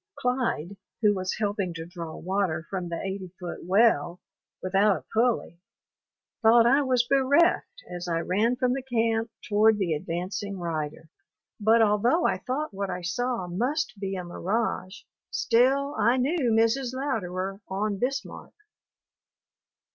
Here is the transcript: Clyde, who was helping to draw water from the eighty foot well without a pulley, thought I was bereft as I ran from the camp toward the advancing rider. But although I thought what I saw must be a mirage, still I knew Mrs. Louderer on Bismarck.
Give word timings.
Clyde, 0.17 0.77
who 1.03 1.13
was 1.13 1.37
helping 1.37 1.75
to 1.75 1.85
draw 1.85 2.15
water 2.17 2.65
from 2.71 2.89
the 2.89 2.99
eighty 2.99 3.27
foot 3.39 3.63
well 3.63 4.19
without 4.59 4.97
a 4.97 5.05
pulley, 5.13 5.61
thought 6.41 6.65
I 6.65 6.81
was 6.81 7.05
bereft 7.07 7.83
as 7.87 8.07
I 8.07 8.21
ran 8.21 8.55
from 8.55 8.73
the 8.73 8.81
camp 8.81 9.29
toward 9.47 9.77
the 9.77 9.93
advancing 9.93 10.57
rider. 10.57 11.09
But 11.59 11.83
although 11.83 12.25
I 12.25 12.39
thought 12.39 12.73
what 12.73 12.89
I 12.89 13.03
saw 13.03 13.45
must 13.45 13.93
be 13.99 14.15
a 14.15 14.23
mirage, 14.23 15.01
still 15.29 15.93
I 15.93 16.17
knew 16.17 16.49
Mrs. 16.51 16.95
Louderer 16.95 17.61
on 17.67 17.99
Bismarck. 17.99 18.55